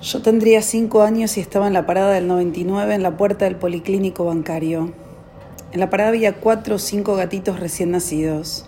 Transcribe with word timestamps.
Yo 0.00 0.22
tendría 0.22 0.62
cinco 0.62 1.02
años 1.02 1.36
y 1.36 1.40
estaba 1.40 1.66
en 1.66 1.72
la 1.72 1.84
parada 1.84 2.12
del 2.12 2.28
99 2.28 2.94
en 2.94 3.02
la 3.02 3.16
puerta 3.16 3.46
del 3.46 3.56
policlínico 3.56 4.24
bancario. 4.24 4.92
En 5.72 5.80
la 5.80 5.90
parada 5.90 6.10
había 6.10 6.36
cuatro 6.36 6.76
o 6.76 6.78
cinco 6.78 7.16
gatitos 7.16 7.58
recién 7.58 7.90
nacidos. 7.90 8.64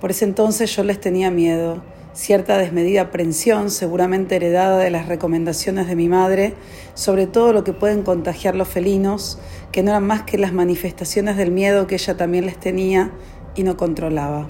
Por 0.00 0.10
ese 0.10 0.24
entonces 0.24 0.74
yo 0.74 0.82
les 0.82 0.98
tenía 0.98 1.30
miedo, 1.30 1.82
cierta 2.14 2.56
desmedida 2.56 3.02
aprensión, 3.02 3.70
seguramente 3.70 4.36
heredada 4.36 4.78
de 4.78 4.90
las 4.90 5.06
recomendaciones 5.06 5.86
de 5.86 5.96
mi 5.96 6.08
madre, 6.08 6.54
sobre 6.94 7.26
todo 7.26 7.52
lo 7.52 7.62
que 7.62 7.74
pueden 7.74 8.02
contagiar 8.02 8.54
los 8.54 8.68
felinos, 8.68 9.38
que 9.70 9.82
no 9.82 9.90
eran 9.90 10.06
más 10.06 10.22
que 10.22 10.38
las 10.38 10.54
manifestaciones 10.54 11.36
del 11.36 11.50
miedo 11.50 11.86
que 11.86 11.96
ella 11.96 12.16
también 12.16 12.46
les 12.46 12.58
tenía 12.58 13.10
y 13.54 13.64
no 13.64 13.76
controlaba. 13.76 14.46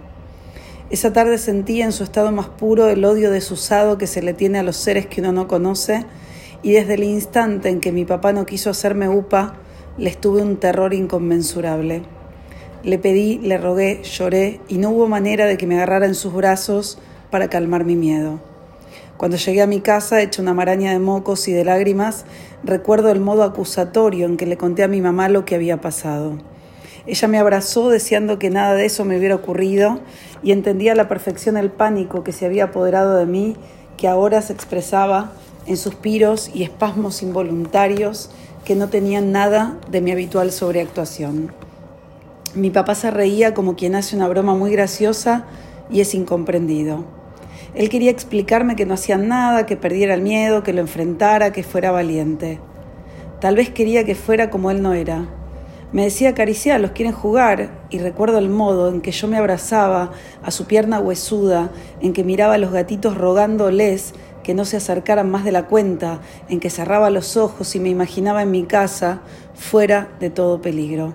Esa 0.91 1.15
tarde 1.15 1.39
sentía 1.39 1.87
en 1.87 1.93
su 1.93 2.05
estado 2.05 2.31
más 2.31 2.49
puro 2.49 2.89
el 2.89 3.05
odio 3.07 3.31
desusado 3.31 3.97
que 3.97 4.07
se 4.07 4.23
le 4.23 4.35
tiene 4.35 4.59
a 4.59 4.63
los 4.63 4.77
seres 4.77 5.07
que 5.07 5.23
uno 5.23 5.33
no 5.33 5.49
conoce 5.49 6.05
y 6.63 6.73
desde 6.73 6.95
el 6.95 7.05
instante 7.05 7.71
en 7.71 7.81
que 7.81 7.91
mi 7.91 8.05
papá 8.05 8.35
no 8.35 8.45
quiso 8.45 8.69
hacerme 8.69 9.09
upa, 9.09 9.55
les 9.97 10.21
tuve 10.21 10.43
un 10.43 10.59
terror 10.59 10.93
inconmensurable. 10.93 12.03
Le 12.83 12.99
pedí, 12.99 13.39
le 13.39 13.57
rogué, 13.57 14.03
lloré 14.03 14.61
y 14.69 14.77
no 14.77 14.91
hubo 14.91 15.09
manera 15.09 15.47
de 15.47 15.57
que 15.57 15.67
me 15.67 15.77
agarrara 15.77 16.05
en 16.05 16.15
sus 16.15 16.35
brazos 16.35 16.99
para 17.31 17.49
calmar 17.49 17.85
mi 17.85 17.97
miedo. 17.97 18.41
Cuando 19.17 19.39
llegué 19.39 19.63
a 19.63 19.67
mi 19.67 19.81
casa, 19.81 20.21
hecha 20.21 20.43
una 20.43 20.53
maraña 20.53 20.93
de 20.93 20.99
mocos 20.99 21.49
y 21.49 21.53
de 21.53 21.65
lágrimas, 21.65 22.27
recuerdo 22.63 23.11
el 23.11 23.21
modo 23.21 23.43
acusatorio 23.43 24.27
en 24.27 24.37
que 24.37 24.47
le 24.47 24.59
conté 24.59 24.83
a 24.83 24.89
mi 24.89 25.01
mamá 25.01 25.31
lo 25.31 25.47
que 25.47 25.55
había 25.55 25.81
pasado. 25.81 26.39
Ella 27.07 27.29
me 27.29 27.39
abrazó 27.39 27.91
deseando 27.91 28.39
que 28.39 28.49
nada 28.49 28.75
de 28.75 28.87
eso 28.87 29.05
me 29.05 29.19
hubiera 29.19 29.35
ocurrido 29.35 30.01
y 30.43 30.53
entendía 30.53 30.93
a 30.93 30.97
la 30.97 31.09
perfección 31.09 31.57
el 31.59 31.71
pánico 31.71 32.25
que 32.25 32.33
se 32.33 32.47
había 32.47 32.65
apoderado 32.65 33.17
de 33.17 33.27
mí, 33.27 33.57
que 33.99 34.09
ahora 34.09 34.41
se 34.41 34.55
expresaba 34.55 35.33
en 35.67 35.77
suspiros 35.77 36.51
y 36.55 36.63
espasmos 36.63 37.23
involuntarios 37.23 38.31
que 38.65 38.75
no 38.75 38.89
tenían 38.89 39.33
nada 39.33 39.79
de 39.91 40.01
mi 40.01 40.13
habitual 40.13 40.51
sobreactuación. 40.51 41.53
Mi 42.55 42.71
papá 42.71 42.95
se 42.95 43.11
reía 43.11 43.53
como 43.53 43.77
quien 43.77 43.95
hace 43.95 44.17
una 44.17 44.29
broma 44.29 44.55
muy 44.55 44.71
graciosa 44.71 45.45
y 45.91 46.01
es 46.01 46.15
incomprendido. 46.15 47.05
Él 47.75 47.89
quería 47.89 48.11
explicarme 48.11 48.77
que 48.77 48.87
no 48.87 48.95
hacía 48.95 49.19
nada, 49.19 49.67
que 49.67 49.77
perdiera 49.77 50.15
el 50.15 50.23
miedo, 50.23 50.63
que 50.63 50.73
lo 50.73 50.81
enfrentara, 50.81 51.53
que 51.53 51.65
fuera 51.65 51.91
valiente. 51.91 52.61
Tal 53.41 53.57
vez 53.57 53.71
quería 53.71 54.05
que 54.05 54.15
fuera 54.15 54.49
como 54.49 54.71
él 54.71 54.81
no 54.81 54.95
era, 54.95 55.27
me 55.93 56.05
decía 56.05 56.35
los 56.79 56.91
quieren 56.91 57.13
jugar, 57.13 57.87
y 57.91 57.99
recuerdo 57.99 58.39
el 58.39 58.49
modo 58.49 58.89
en 58.89 59.01
que 59.01 59.13
yo 59.13 59.29
me 59.29 59.37
abrazaba 59.37 60.11
a 60.43 60.51
su 60.51 60.67
pierna 60.67 61.01
huesuda, 61.01 61.71
en 62.01 62.13
que 62.13 62.25
miraba 62.25 62.55
a 62.55 62.59
los 62.59 62.73
gatitos 62.73 63.17
rogándoles 63.17 64.15
que 64.43 64.55
no 64.55 64.65
se 64.65 64.77
acercaran 64.77 65.31
más 65.31 65.45
de 65.45 65.53
la 65.53 65.67
cuenta, 65.67 66.21
en 66.49 66.61
que 66.61 66.71
cerraba 66.71 67.11
los 67.11 67.37
ojos 67.37 67.75
y 67.75 67.81
me 67.81 67.89
imaginaba 67.89 68.43
en 68.43 68.51
mi 68.51 68.65
casa, 68.65 69.23
fuera 69.55 70.09
de 70.21 70.31
todo 70.31 70.61
peligro. 70.61 71.13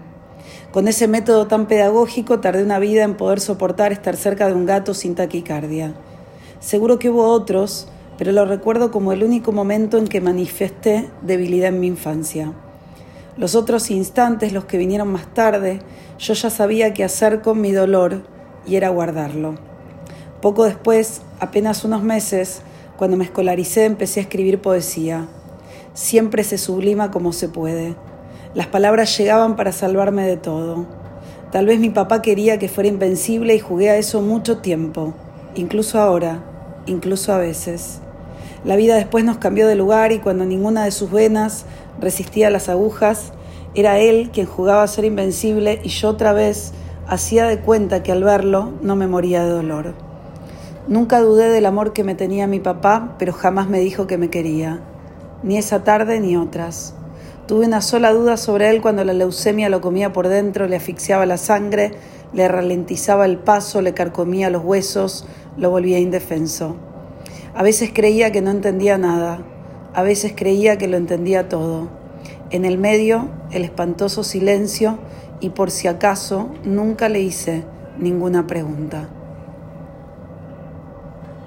Con 0.71 0.87
ese 0.87 1.07
método 1.07 1.47
tan 1.47 1.67
pedagógico 1.67 2.39
tardé 2.39 2.63
una 2.63 2.79
vida 2.79 3.03
en 3.03 3.15
poder 3.15 3.39
soportar 3.39 3.91
estar 3.91 4.15
cerca 4.15 4.47
de 4.47 4.53
un 4.53 4.65
gato 4.65 4.93
sin 4.93 5.15
taquicardia. 5.15 5.93
Seguro 6.59 6.99
que 6.99 7.09
hubo 7.09 7.25
otros, 7.27 7.87
pero 8.17 8.31
lo 8.31 8.45
recuerdo 8.45 8.91
como 8.91 9.13
el 9.13 9.23
único 9.23 9.51
momento 9.51 9.97
en 9.97 10.07
que 10.07 10.21
manifesté 10.21 11.09
debilidad 11.21 11.69
en 11.69 11.79
mi 11.79 11.87
infancia. 11.87 12.53
Los 13.39 13.55
otros 13.55 13.89
instantes, 13.89 14.51
los 14.51 14.65
que 14.65 14.77
vinieron 14.77 15.07
más 15.07 15.33
tarde, 15.33 15.79
yo 16.17 16.33
ya 16.33 16.49
sabía 16.49 16.93
qué 16.93 17.05
hacer 17.05 17.41
con 17.41 17.61
mi 17.61 17.71
dolor 17.71 18.23
y 18.67 18.75
era 18.75 18.89
guardarlo. 18.89 19.55
Poco 20.41 20.65
después, 20.65 21.21
apenas 21.39 21.85
unos 21.85 22.03
meses, 22.03 22.61
cuando 22.97 23.15
me 23.15 23.23
escolaricé, 23.23 23.85
empecé 23.85 24.19
a 24.19 24.23
escribir 24.23 24.59
poesía. 24.59 25.29
Siempre 25.93 26.43
se 26.43 26.57
sublima 26.57 27.11
como 27.11 27.31
se 27.31 27.47
puede. 27.47 27.95
Las 28.55 28.67
palabras 28.67 29.17
llegaban 29.17 29.55
para 29.55 29.71
salvarme 29.71 30.27
de 30.27 30.35
todo. 30.35 30.85
Tal 31.49 31.65
vez 31.65 31.79
mi 31.79 31.91
papá 31.91 32.21
quería 32.21 32.59
que 32.59 32.67
fuera 32.67 32.89
invencible 32.89 33.55
y 33.55 33.59
jugué 33.59 33.89
a 33.89 33.95
eso 33.95 34.21
mucho 34.21 34.57
tiempo, 34.57 35.13
incluso 35.55 35.97
ahora, 35.97 36.43
incluso 36.87 37.31
a 37.31 37.37
veces. 37.37 38.01
La 38.65 38.75
vida 38.75 38.95
después 38.95 39.23
nos 39.23 39.37
cambió 39.37 39.65
de 39.65 39.75
lugar 39.75 40.11
y 40.11 40.19
cuando 40.19 40.43
ninguna 40.43 40.83
de 40.83 40.91
sus 40.91 41.09
venas 41.09 41.63
resistía 42.01 42.49
las 42.49 42.67
agujas, 42.67 43.31
era 43.75 43.99
él 43.99 44.31
quien 44.33 44.47
jugaba 44.47 44.83
a 44.83 44.87
ser 44.87 45.05
invencible 45.05 45.79
y 45.83 45.89
yo 45.89 46.09
otra 46.09 46.33
vez 46.33 46.73
hacía 47.07 47.45
de 47.45 47.59
cuenta 47.59 48.03
que 48.03 48.11
al 48.11 48.23
verlo 48.23 48.71
no 48.81 48.95
me 48.95 49.07
moría 49.07 49.43
de 49.43 49.49
dolor. 49.49 49.93
Nunca 50.87 51.21
dudé 51.21 51.49
del 51.49 51.67
amor 51.67 51.93
que 51.93 52.03
me 52.03 52.15
tenía 52.15 52.47
mi 52.47 52.59
papá, 52.59 53.15
pero 53.19 53.31
jamás 53.31 53.69
me 53.69 53.79
dijo 53.79 54.07
que 54.07 54.17
me 54.17 54.29
quería, 54.29 54.79
ni 55.43 55.57
esa 55.57 55.83
tarde 55.83 56.19
ni 56.19 56.35
otras. 56.35 56.95
Tuve 57.45 57.65
una 57.65 57.81
sola 57.81 58.11
duda 58.11 58.37
sobre 58.37 58.69
él 58.69 58.81
cuando 58.81 59.03
la 59.03 59.13
leucemia 59.13 59.69
lo 59.69 59.81
comía 59.81 60.13
por 60.13 60.27
dentro, 60.27 60.67
le 60.67 60.75
asfixiaba 60.75 61.25
la 61.27 61.37
sangre, 61.37 61.91
le 62.33 62.47
ralentizaba 62.47 63.25
el 63.25 63.37
paso, 63.37 63.81
le 63.81 63.93
carcomía 63.93 64.49
los 64.49 64.63
huesos, 64.63 65.27
lo 65.57 65.69
volvía 65.69 65.99
indefenso. 65.99 66.75
A 67.55 67.63
veces 67.63 67.91
creía 67.93 68.31
que 68.31 68.41
no 68.41 68.51
entendía 68.51 68.97
nada, 68.97 69.41
a 69.93 70.03
veces 70.03 70.33
creía 70.35 70.77
que 70.77 70.87
lo 70.87 70.97
entendía 70.97 71.49
todo. 71.49 71.98
En 72.51 72.65
el 72.65 72.77
medio, 72.77 73.29
el 73.51 73.63
espantoso 73.63 74.23
silencio 74.23 74.99
y 75.39 75.49
por 75.49 75.71
si 75.71 75.87
acaso 75.87 76.49
nunca 76.63 77.09
le 77.09 77.21
hice 77.21 77.63
ninguna 77.97 78.47
pregunta. 78.47 79.09